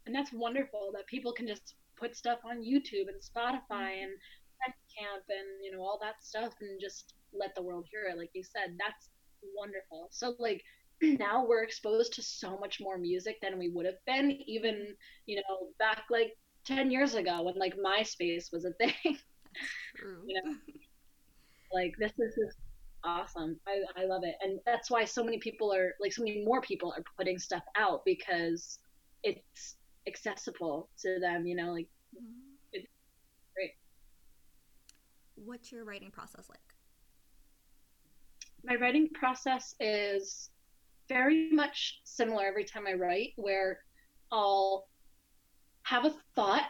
[0.06, 4.12] and that's wonderful that people can just put stuff on YouTube and Spotify mm-hmm.
[4.12, 8.18] and camp and you know all that stuff and just let the world hear it
[8.18, 9.10] like you said that's
[9.56, 10.08] wonderful.
[10.12, 10.64] So like
[11.02, 15.38] now we're exposed to so much more music than we would have been even, you
[15.38, 16.34] know, back like
[16.66, 19.18] 10 years ago when like MySpace was a thing.
[19.96, 20.24] True.
[20.26, 20.54] you know,
[21.74, 22.58] like this is just
[23.04, 23.60] awesome.
[23.68, 24.36] I, I love it.
[24.42, 27.64] And that's why so many people are like so many more people are putting stuff
[27.76, 28.80] out because
[29.24, 29.76] it's
[30.08, 32.58] accessible to them, you know, like Mhm.
[32.72, 32.88] it's
[33.56, 33.72] great.
[35.36, 36.76] What's your writing process like?
[38.64, 40.50] My writing process is
[41.10, 43.80] very much similar every time I write, where
[44.32, 44.88] I'll
[45.84, 46.70] have a thought,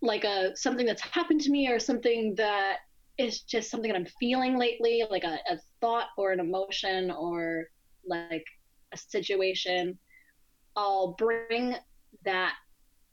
[0.00, 2.78] like a something that's happened to me or something that
[3.18, 7.64] is just something that I'm feeling lately, like a, a thought or an emotion or
[8.06, 8.44] like
[8.92, 9.98] a situation.
[10.74, 11.76] I'll bring
[12.24, 12.54] that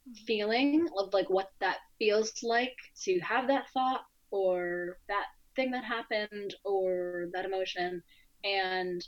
[0.08, 0.26] mm-hmm.
[0.26, 5.84] feeling of like what that feels like to have that thought or that thing that
[5.84, 8.02] happened or that emotion
[8.43, 9.06] and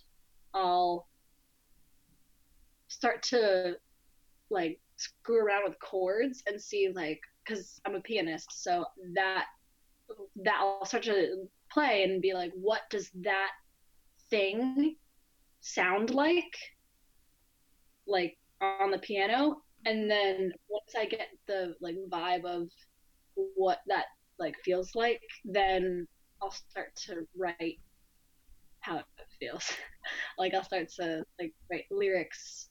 [0.54, 1.08] I'll
[2.88, 3.78] start to
[4.50, 8.86] like screw around with chords and see like because I'm a pianist so
[9.16, 9.46] that
[10.44, 13.52] that I'll start to play and be like what does that
[14.30, 14.96] thing
[15.62, 16.56] sound like
[18.06, 22.70] like on the piano and then once I get the like vibe of
[23.56, 24.06] what that
[24.40, 26.08] like feels like then
[26.42, 27.80] I'll start to write
[28.82, 29.06] how it
[29.40, 29.72] feels
[30.38, 32.70] like I'll start to like write lyrics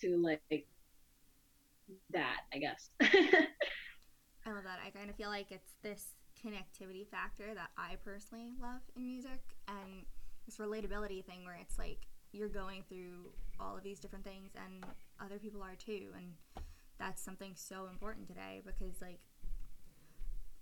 [0.00, 0.66] to like
[2.12, 2.90] that I guess
[4.48, 4.78] I love that.
[4.84, 9.42] I kind of feel like it's this connectivity factor that I personally love in music
[9.66, 10.06] and
[10.46, 11.98] this relatability thing where it's like
[12.32, 14.84] you're going through all of these different things and
[15.24, 16.32] other people are too and
[16.98, 19.20] that's something so important today because like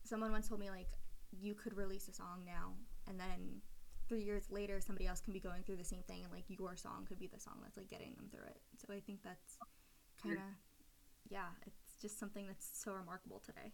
[0.04, 0.88] someone once told me like
[1.32, 2.74] you could release a song now
[3.08, 3.60] and then
[4.08, 6.76] three years later somebody else can be going through the same thing and like your
[6.76, 9.58] song could be the song that's like getting them through it so i think that's
[10.22, 10.44] kind of
[11.28, 13.72] yeah it's just something that's so remarkable today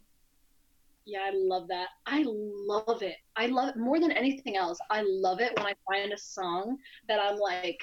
[1.05, 1.89] Yeah, I love that.
[2.05, 3.17] I love it.
[3.35, 4.77] I love it more than anything else.
[4.89, 7.79] I love it when I find a song that I'm like,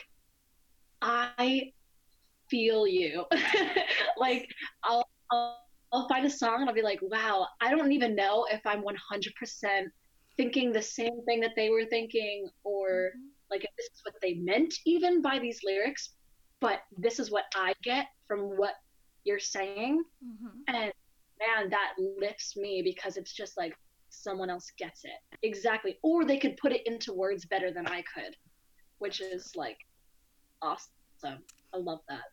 [1.02, 1.72] I
[2.50, 3.24] feel you.
[4.16, 4.48] like,
[4.84, 5.58] I'll, I'll,
[5.92, 8.82] I'll find a song and I'll be like, wow, I don't even know if I'm
[8.82, 9.84] 100%
[10.36, 13.30] thinking the same thing that they were thinking or Mhm.
[13.50, 16.14] like if this is what they meant even by these lyrics,
[16.60, 18.74] but this is what I get from what
[19.24, 20.62] you're saying Mhm.
[20.68, 20.92] and
[21.40, 23.74] man that lifts me because it's just like
[24.10, 28.02] someone else gets it exactly or they could put it into words better than i
[28.14, 28.34] could
[28.98, 29.78] which is like
[30.62, 31.42] awesome
[31.74, 32.24] i love that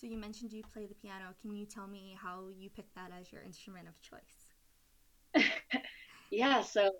[0.00, 1.34] So you mentioned you play the piano.
[1.42, 4.54] Can you tell me how you picked that as your instrument of choice?
[6.30, 6.90] yeah so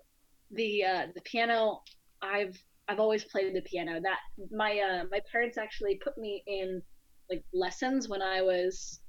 [0.51, 1.81] the uh the piano
[2.21, 2.55] i've
[2.87, 3.99] i've always played the piano.
[3.99, 4.19] That
[4.51, 6.79] my uh my parents actually put me in
[7.29, 8.99] like lessons when i was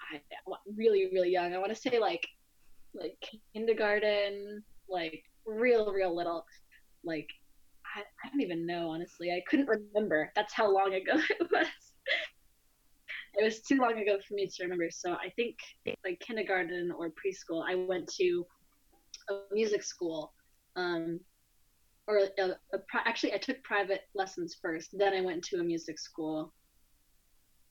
[0.00, 0.20] I,
[0.74, 1.52] really really young.
[1.52, 2.26] I want to say like
[2.94, 3.18] like
[3.52, 6.46] kindergarten like real real little.
[7.04, 7.28] Like
[7.94, 9.32] I, I don't even know honestly.
[9.32, 10.32] I couldn't remember.
[10.34, 11.66] That's how long ago it was
[13.36, 15.56] it was too long ago for me to remember so i think
[16.04, 18.44] like kindergarten or preschool i went to
[19.30, 20.32] a music school
[20.76, 21.18] um
[22.06, 25.64] or a, a, pri- actually i took private lessons first then i went to a
[25.64, 26.52] music school.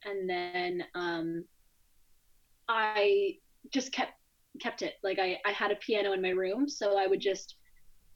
[0.05, 1.45] And then um
[2.67, 3.35] i
[3.71, 4.13] just kept
[4.61, 4.95] kept it.
[5.03, 7.55] Like i i had a piano in my room so i would just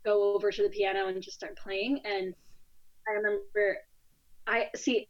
[0.05, 2.01] go over to the piano and just start playing.
[2.05, 2.33] And
[3.07, 3.77] i remember
[4.47, 5.07] i see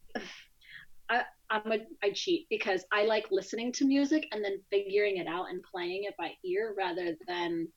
[1.49, 5.49] I'm a I cheat because I like listening to music and then figuring it out
[5.49, 7.67] and playing it by ear rather than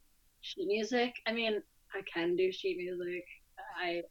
[0.40, 1.14] sheet music.
[1.26, 1.62] I mean,
[1.94, 3.24] I can do sheet music.
[3.80, 4.02] I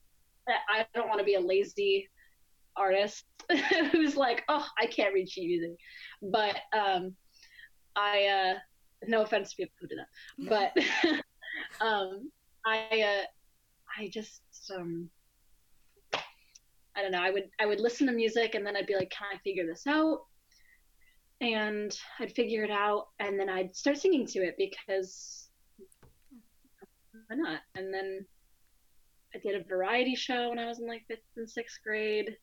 [0.47, 2.09] I don't want to be a lazy
[2.75, 3.25] artist
[3.91, 5.77] who's like, oh, I can't read sheet music.
[6.21, 7.15] But um,
[7.95, 8.53] I uh,
[9.07, 12.31] no offense to people who do that, but um,
[12.65, 13.23] I uh,
[14.01, 14.41] I just
[14.75, 15.09] um,
[16.99, 17.21] I don't know.
[17.21, 19.65] I would I would listen to music and then I'd be like, can I figure
[19.65, 20.19] this out?
[21.39, 25.49] And I'd figure it out and then I'd start singing to it because
[27.27, 27.61] why not?
[27.75, 28.25] And then
[29.33, 32.35] I did a variety show when I was in like fifth and sixth grade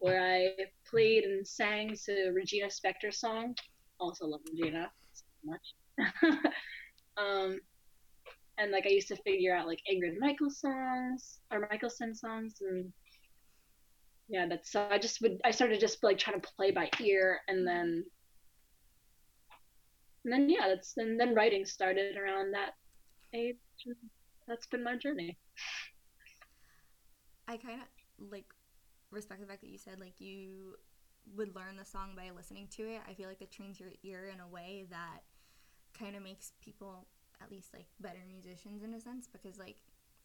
[0.00, 0.50] where I
[0.88, 3.54] played and sang to Regina Spektor song.
[4.00, 6.14] Also love Regina so much.
[7.16, 7.58] um,
[8.58, 12.92] and like I used to figure out like Ingrid Michaelson songs or Michaelson songs and
[14.28, 17.40] yeah, that's so I just would I started just like trying to play by ear
[17.48, 18.04] and then
[20.24, 22.72] and then yeah, that's and then writing started around that
[23.34, 23.56] age.
[24.46, 25.38] That's been my journey.
[27.46, 28.44] I kind of like
[29.10, 30.74] respect the fact that you said like you
[31.36, 33.00] would learn the song by listening to it.
[33.08, 35.20] I feel like it trains your ear in a way that
[35.98, 37.06] kind of makes people
[37.42, 39.76] at least like better musicians in a sense because like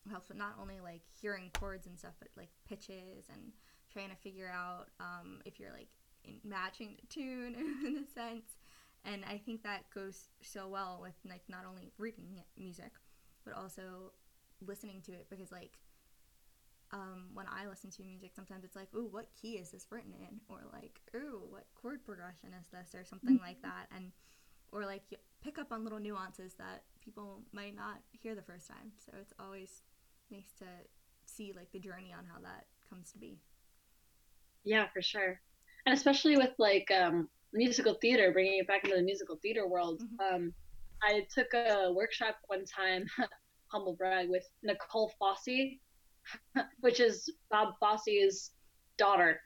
[0.09, 3.53] helps with not only like hearing chords and stuff but like pitches and
[3.93, 5.87] trying to figure out um, if you're like
[6.43, 8.57] matching the tune in a sense
[9.05, 12.91] and i think that goes so well with like not only reading music
[13.43, 14.13] but also
[14.65, 15.77] listening to it because like
[16.93, 20.13] um, when I listen to music, sometimes it's like, "Ooh, what key is this written
[20.13, 23.69] in?" Or like, "Ooh, what chord progression is this?" Or something like mm-hmm.
[23.69, 24.11] that, and
[24.71, 28.67] or like you pick up on little nuances that people might not hear the first
[28.67, 28.91] time.
[29.03, 29.81] So it's always
[30.29, 30.65] nice to
[31.25, 33.39] see like the journey on how that comes to be.
[34.63, 35.39] Yeah, for sure,
[35.85, 40.01] and especially with like um, musical theater, bringing it back into the musical theater world.
[40.01, 40.35] Mm-hmm.
[40.35, 40.53] Um,
[41.01, 43.05] I took a workshop one time,
[43.67, 45.77] humble brag, with Nicole Fosse,
[46.79, 48.51] which is Bob Fosse's
[48.97, 49.41] daughter,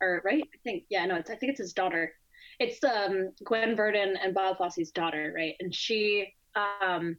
[0.00, 0.42] or right?
[0.42, 2.12] I think yeah, no, it's I think it's his daughter.
[2.58, 5.54] It's um Gwen Verdon and Bob Fosse's daughter, right?
[5.60, 7.16] And she um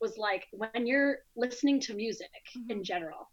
[0.00, 2.70] was like, when you're listening to music mm-hmm.
[2.70, 3.30] in general,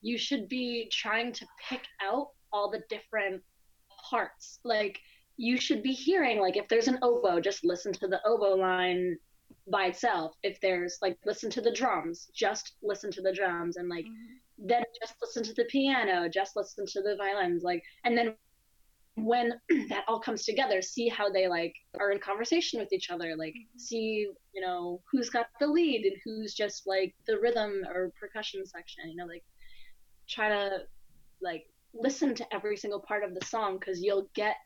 [0.00, 3.42] you should be trying to pick out all the different
[4.10, 4.60] parts.
[4.64, 5.00] Like
[5.36, 9.16] you should be hearing like if there's an oboe, just listen to the oboe line
[9.70, 10.34] by itself.
[10.42, 14.36] If there's like listen to the drums, just listen to the drums and like mm-hmm
[14.58, 18.34] then just listen to the piano, just listen to the violins, like, and then
[19.14, 19.52] when
[19.88, 23.54] that all comes together, see how they like are in conversation with each other, like
[23.54, 23.78] mm-hmm.
[23.78, 28.66] see, you know, who's got the lead and who's just like the rhythm or percussion
[28.66, 29.44] section, you know, like
[30.28, 30.80] try to
[31.40, 34.56] like listen to every single part of the song because you'll get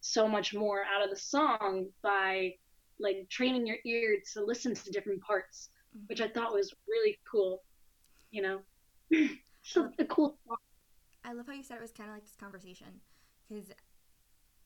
[0.00, 2.54] so much more out of the song by
[3.00, 6.06] like training your ear to listen to different parts, mm-hmm.
[6.06, 7.62] which I thought was really cool,
[8.30, 8.60] you know
[9.62, 10.38] so a cool
[11.24, 12.86] I love how you said it was kind of like this conversation
[13.48, 13.66] because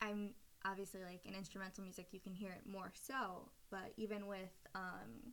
[0.00, 0.30] I'm
[0.64, 5.32] obviously like in instrumental music you can hear it more so, but even with um,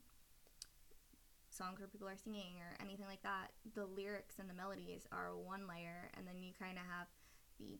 [1.60, 5.36] songs where people are singing or anything like that, the lyrics and the melodies are
[5.36, 7.12] one layer, and then you kind of have
[7.60, 7.76] the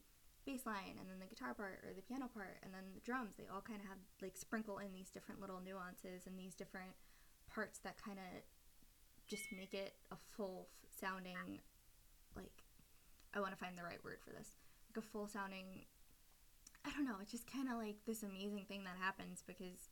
[0.46, 3.40] bass line and then the guitar part or the piano part and then the drums.
[3.40, 6.92] They all kind of have like sprinkle in these different little nuances and these different
[7.48, 8.44] parts that kind of
[9.28, 10.68] just make it a full
[11.00, 11.62] sounding
[12.36, 12.66] like
[13.34, 14.58] I want to find the right word for this.
[14.90, 15.86] Like a full sounding
[16.86, 19.92] I don't know, it's just kind of like this amazing thing that happens because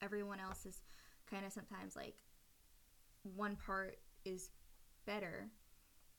[0.00, 0.82] everyone else is
[1.30, 2.14] kind of sometimes like
[3.22, 4.50] one part is
[5.06, 5.48] better,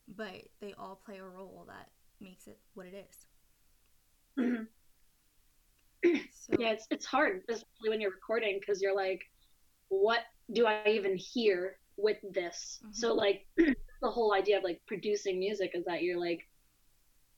[0.08, 1.89] but they all play a role that
[2.20, 4.46] makes it what it is.
[4.46, 4.63] Mm-hmm.
[6.34, 9.22] So, yeah, it's it's hard, especially when you're recording, because you're like,
[9.88, 10.20] what
[10.52, 12.80] do I even hear with this?
[12.84, 12.92] Mm-hmm.
[12.94, 16.42] So like, the whole idea of like producing music is that you're like,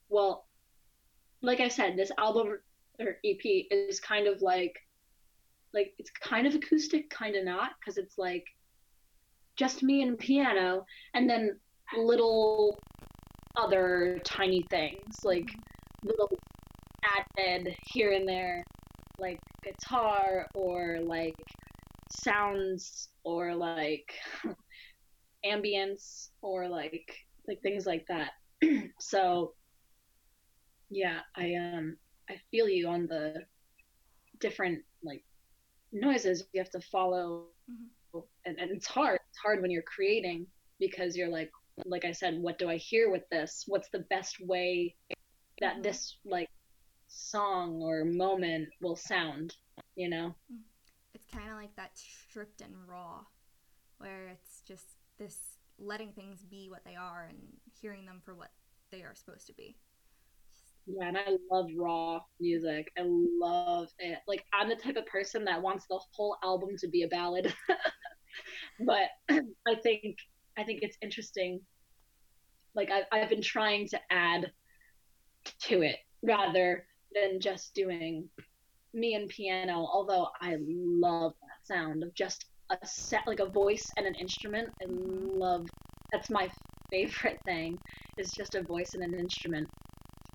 [0.08, 0.46] well,
[1.42, 2.58] like I said, this album
[2.98, 4.76] or EP is kind of like,
[5.72, 8.44] like it's kind of acoustic, kind of not, because it's like
[9.56, 11.58] just me and piano, and then
[11.96, 12.78] little
[13.56, 15.48] other tiny things like
[16.04, 16.30] little
[17.38, 18.64] added here and there,
[19.18, 21.34] like guitar or like
[22.10, 24.12] sounds or like
[25.44, 27.10] ambience or like
[27.48, 28.32] like things like that.
[29.00, 29.54] so
[30.90, 31.96] yeah, I um
[32.28, 33.44] I feel you on the
[34.40, 35.24] different like
[35.92, 37.86] noises you have to follow mm-hmm.
[38.46, 39.18] And, and it's hard.
[39.28, 40.46] It's hard when you're creating
[40.78, 41.50] because you're like
[41.84, 43.64] like I said, what do I hear with this?
[43.66, 44.94] What's the best way
[45.60, 45.82] that mm-hmm.
[45.82, 46.48] this like
[47.08, 49.54] song or moment will sound,
[49.94, 50.34] you know?
[50.52, 50.60] Mm.
[51.14, 53.20] It's kind of like that stripped and raw
[53.98, 54.84] where it's just
[55.18, 55.38] this
[55.78, 57.38] letting things be what they are and
[57.80, 58.50] hearing them for what
[58.90, 59.76] they are supposed to be.
[60.86, 62.92] Yeah, and I love raw music.
[62.96, 64.18] I love it.
[64.28, 67.52] Like I'm the type of person that wants the whole album to be a ballad.
[68.80, 70.16] but I think
[70.58, 71.60] I think it's interesting.
[72.74, 74.52] Like I, I've been trying to add
[75.62, 78.28] to it rather than just doing
[78.92, 79.86] me and piano.
[79.90, 84.68] Although I love that sound of just a set like a voice and an instrument.
[84.82, 85.66] I love
[86.12, 86.50] that's my
[86.90, 87.78] favorite thing
[88.18, 89.68] is just a voice and an instrument.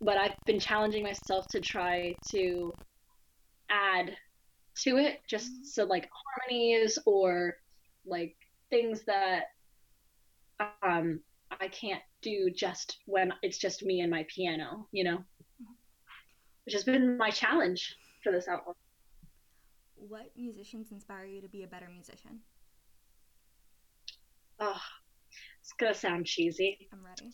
[0.01, 2.73] But I've been challenging myself to try to
[3.69, 4.15] add
[4.83, 5.63] to it just mm-hmm.
[5.63, 7.55] so like harmonies or
[8.11, 8.35] like
[8.69, 9.45] things that
[10.83, 11.21] um
[11.59, 15.17] I can't do just when it's just me and my piano, you know.
[16.65, 18.75] Which has been my challenge for this album
[20.07, 22.39] what musicians inspire you to be a better musician?
[24.59, 24.81] Oh,
[25.61, 26.89] it's gonna sound cheesy.
[26.91, 27.33] I'm ready.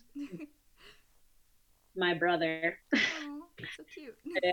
[1.96, 2.78] my brother.
[2.94, 3.44] Oh,
[3.76, 4.16] so cute.
[4.44, 4.52] yeah.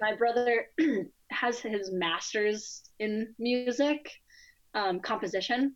[0.00, 0.66] My brother
[1.30, 4.10] has his master's in music,
[4.74, 5.74] um, composition,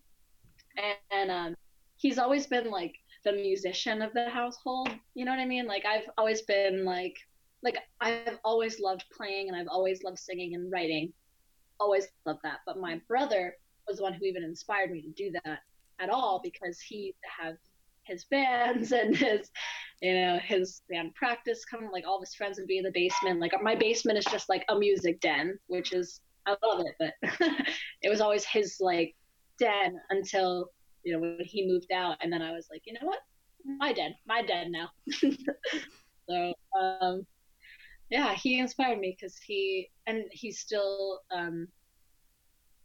[0.76, 1.54] and, and um,
[1.96, 4.90] he's always been like the musician of the household.
[5.14, 5.66] You know what I mean?
[5.66, 7.16] Like I've always been like
[7.62, 11.12] like I've always loved playing and I've always loved singing and writing.
[11.80, 12.58] Always loved that.
[12.66, 13.56] But my brother
[13.88, 15.60] was the one who even inspired me to do that
[15.98, 17.56] at all because he have
[18.04, 19.50] his bands and his
[20.02, 22.90] you know his band practice come like all of his friends would be in the
[22.92, 26.94] basement like my basement is just like a music den which is i love it
[26.98, 27.40] but
[28.02, 29.14] it was always his like
[29.58, 30.68] den until
[31.04, 33.18] you know when he moved out and then i was like you know what?
[33.64, 34.90] My den my den now.
[36.26, 37.26] So um
[38.08, 41.68] yeah he inspired me because he and he still um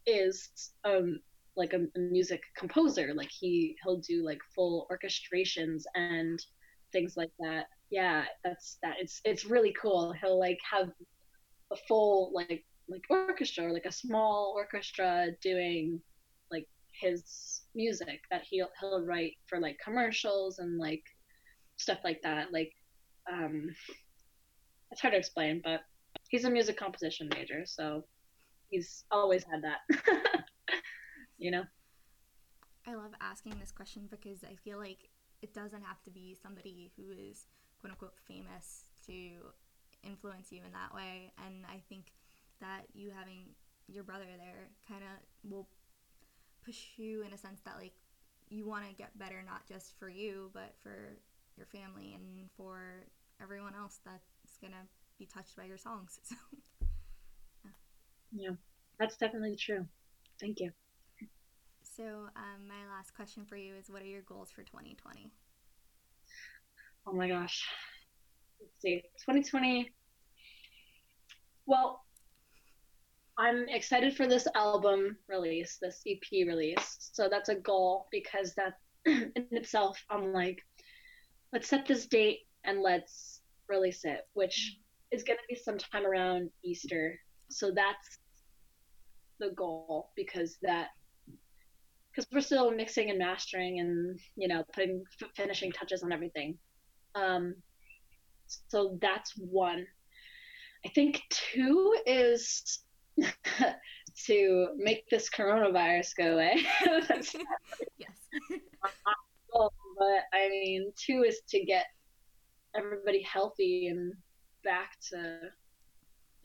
[0.05, 0.49] is
[0.83, 1.19] um
[1.55, 6.37] like a, a, music composer like he he'll do like full orchestrations and
[6.91, 7.67] things like that.
[7.91, 10.13] Yeah that's that it's it's really cool.
[10.21, 10.89] He'll like have
[11.71, 16.01] a full like like orchestra or like a small orchestra doing
[16.51, 21.03] like his music that he'll he'll write for like commercials and like
[21.77, 22.71] stuff like that like
[23.31, 23.69] um
[24.91, 25.81] it's hard to explain but
[26.29, 28.03] he's a music composition major so
[28.69, 30.19] he's always had that
[31.39, 31.63] you know?
[32.85, 35.09] I love asking this question because I feel like
[35.41, 37.45] it doesn't have to be somebody who is
[37.79, 39.13] quote unquote famous to
[40.03, 41.31] influence you in that way.
[41.45, 42.11] And I think
[42.61, 43.45] that you having
[43.87, 45.67] your brother there kind of will
[46.65, 47.93] push you in a sense that like
[48.49, 51.17] you want to get better not just for you but for
[51.57, 53.05] your family and for
[53.41, 54.87] everyone else that's going to
[55.19, 56.19] be touched by your songs.
[56.29, 56.35] So
[57.63, 57.71] yeah.
[58.31, 58.55] Yeah.
[58.99, 59.85] That's definitely true.
[60.39, 60.71] Thank you.
[61.83, 62.03] So,
[62.35, 65.31] um, my last question for you is what are your goals for 2020?
[67.05, 67.65] Oh my gosh.
[68.59, 69.01] Let's see.
[69.25, 69.91] 2020.
[71.65, 72.03] Well,
[73.39, 77.09] I'm excited for this album release, this EP release.
[77.13, 78.73] So that's a goal because that
[79.05, 80.59] in itself, I'm like,
[81.53, 84.77] let's set this date and let's release it, which
[85.11, 87.17] is going to be sometime around Easter.
[87.49, 88.19] So that's
[89.39, 90.89] the goal because that
[92.11, 96.57] because we're still mixing and mastering and you know putting f- finishing touches on everything
[97.15, 97.55] um
[98.67, 99.85] so that's one
[100.85, 102.81] i think two is
[104.25, 106.65] to make this coronavirus go away.
[107.97, 108.11] Yes.
[109.51, 111.85] But i mean two is to get
[112.75, 114.13] everybody healthy and
[114.63, 115.39] back to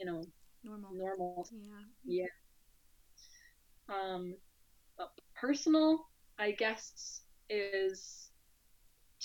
[0.01, 0.25] you know
[0.65, 0.91] normal.
[0.95, 1.49] normal.
[2.05, 2.27] Yeah.
[3.89, 3.95] Yeah.
[3.95, 4.35] Um
[4.97, 6.07] but personal,
[6.39, 8.31] I guess, is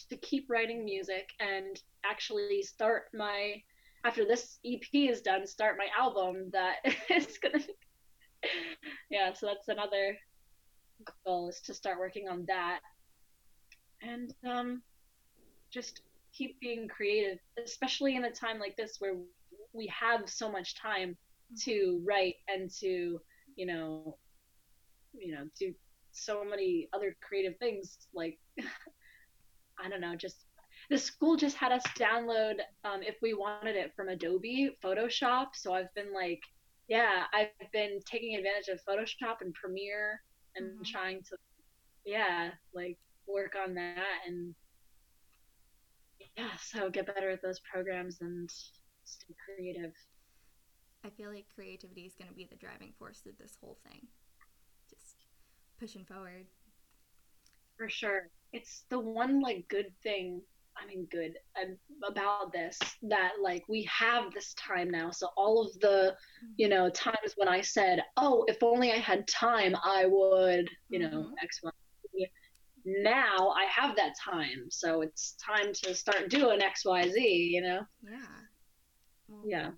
[0.09, 3.61] to keep writing music and actually start my
[4.05, 6.77] after this EP is done, start my album that
[7.09, 7.63] is gonna
[9.09, 10.17] yeah, so that's another
[11.25, 12.79] goal is to start working on that.
[14.01, 14.81] And um
[15.71, 16.01] just
[16.33, 19.15] keep being creative, especially in a time like this where
[19.73, 21.15] we have so much time
[21.61, 23.19] to write and to,
[23.55, 24.17] you know,
[25.13, 25.73] you know, do
[26.11, 28.39] so many other creative things like
[29.79, 30.45] i don't know just
[30.89, 35.73] the school just had us download um, if we wanted it from adobe photoshop so
[35.73, 36.41] i've been like
[36.87, 40.21] yeah i've been taking advantage of photoshop and premiere
[40.55, 40.83] and mm-hmm.
[40.83, 41.37] trying to
[42.05, 44.55] yeah like work on that and
[46.37, 48.49] yeah so get better at those programs and
[49.03, 49.91] stay creative
[51.05, 54.07] i feel like creativity is going to be the driving force of this whole thing
[54.89, 55.15] Just
[55.79, 56.45] pushing forward.
[57.77, 58.29] For sure.
[58.51, 60.41] It's the one like good thing
[60.81, 61.33] I mean, good
[62.07, 65.11] about this that like we have this time now.
[65.11, 66.15] So all of the,
[66.57, 70.99] you know, times when I said, "Oh, if only I had time, I would," you
[70.99, 71.33] know, mm-hmm.
[71.41, 71.71] X, Y.
[72.85, 77.49] Now I have that time, so it's time to start doing X, Y, Z.
[77.53, 77.81] You know.
[78.03, 78.17] Yeah.
[79.27, 79.69] Well, yeah.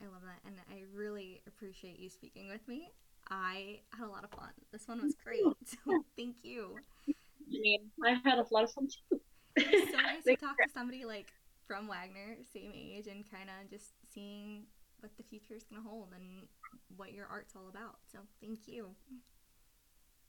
[0.00, 2.90] I love that, and I really appreciate you speaking with me.
[3.30, 4.50] I had a lot of fun.
[4.72, 5.42] This one was great.
[5.64, 6.76] So thank you.
[7.08, 9.20] I mean, I had a lot of fun too.
[9.56, 11.32] It's so nice to talk to somebody like
[11.66, 14.64] from Wagner, same age, and kind of just seeing
[15.00, 16.48] what the future is going to hold and
[16.96, 17.98] what your art's all about.
[18.10, 18.88] So thank you.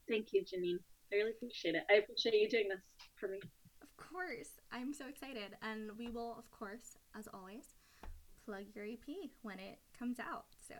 [0.07, 0.79] Thank you, Janine.
[1.11, 1.83] I really appreciate it.
[1.89, 2.81] I appreciate you doing this
[3.19, 3.39] for me.
[3.81, 4.59] Of course.
[4.71, 5.55] I'm so excited.
[5.61, 7.65] And we will, of course, as always,
[8.45, 10.45] plug your EP when it comes out.
[10.67, 10.75] So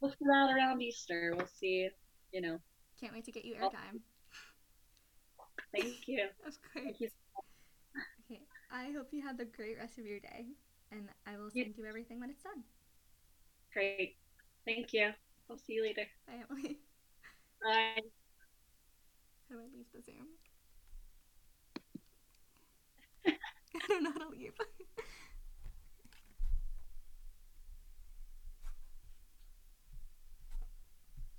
[0.00, 1.34] look for that around Easter.
[1.36, 1.88] We'll see.
[2.32, 2.58] You know.
[3.00, 4.00] Can't wait to get you airtime.
[5.72, 6.28] Thank you.
[6.46, 6.96] of course.
[6.98, 7.08] You
[8.24, 8.40] okay.
[8.72, 10.46] I hope you have the great rest of your day,
[10.90, 12.64] and I will send you everything when it's done.
[13.72, 14.16] Great.
[14.66, 15.10] Thank you.
[15.48, 16.06] I'll see you later.
[16.26, 16.78] Bye, Emily.
[17.62, 18.02] Bye.
[19.48, 20.26] How do I leave the Zoom?
[23.26, 24.52] I don't know how to leave.